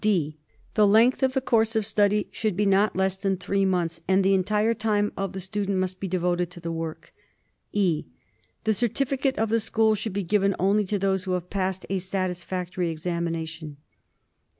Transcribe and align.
(d) 0.03 0.35
The 0.73 0.87
length 0.87 1.21
of 1.21 1.33
the 1.33 1.41
course 1.41 1.75
of 1.75 1.85
study 1.85 2.27
should 2.31 2.57
be 2.57 2.65
not 2.65 2.95
less 2.95 3.17
than 3.17 3.35
three 3.37 3.65
months, 3.65 4.01
and 4.07 4.23
the 4.25 4.33
entire 4.33 4.73
time 4.73 5.11
of 5.15 5.33
the 5.33 5.39
student 5.39 5.77
must 5.77 5.99
be 5.99 6.07
devoted 6.07 6.49
to 6.49 6.59
the 6.59 6.71
work. 6.71 7.13
(e) 7.71 8.05
The 8.63 8.73
certificate 8.73 9.37
of 9.37 9.49
the 9.49 9.59
school 9.59 9.93
should 9.93 10.13
be 10.13 10.23
given 10.23 10.55
only 10.57 10.85
to 10.85 10.97
those 10.97 11.25
who 11.25 11.33
have 11.33 11.51
passed 11.51 11.85
a 11.87 11.99
satisfactory 11.99 12.89
examination. 12.89 13.77